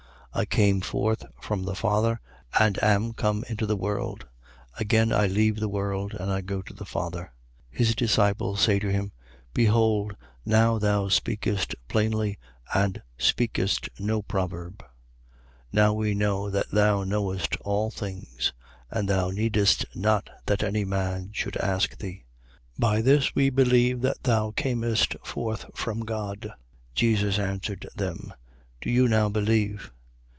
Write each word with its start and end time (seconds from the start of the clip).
16:28. 0.33 0.39
I 0.39 0.45
came 0.45 0.79
forth 0.79 1.25
from 1.41 1.63
the 1.63 1.75
Father 1.75 2.21
and 2.57 2.81
am 2.81 3.11
come 3.11 3.43
into 3.49 3.65
the 3.65 3.75
world: 3.75 4.27
again 4.79 5.11
I 5.11 5.27
leave 5.27 5.57
the 5.59 5.67
world 5.67 6.13
and 6.13 6.31
I 6.31 6.39
go 6.39 6.61
to 6.61 6.73
the 6.73 6.85
Father. 6.85 7.33
16:29. 7.73 7.77
His 7.79 7.95
disciples 7.95 8.61
say 8.61 8.79
to 8.79 8.89
him: 8.89 9.11
Behold, 9.53 10.15
now 10.45 10.79
thou 10.79 11.09
speakest 11.09 11.75
plainly 11.89 12.39
and 12.73 13.01
speakest 13.17 13.89
no 13.99 14.21
proverb. 14.21 14.77
16:30. 14.81 14.85
Now 15.73 15.91
we 15.93 16.13
know 16.15 16.49
that 16.49 16.71
thou 16.71 17.03
knowest 17.03 17.57
all 17.57 17.91
things 17.91 18.53
and 18.89 19.09
thou 19.09 19.31
needest 19.31 19.85
not 19.93 20.29
that 20.45 20.63
any 20.63 20.85
man 20.85 21.31
should 21.33 21.57
ask 21.57 21.97
thee. 21.97 22.23
By 22.79 23.01
this 23.01 23.35
we 23.35 23.49
believe 23.49 23.99
that 24.03 24.23
thou 24.23 24.51
camest 24.51 25.13
forth 25.25 25.65
from 25.75 26.05
God. 26.05 26.39
16:31. 26.43 26.53
Jesus 26.95 27.37
answered 27.37 27.89
them: 27.97 28.33
Do 28.79 28.89
you 28.89 29.09
now 29.09 29.27
believe? 29.27 29.91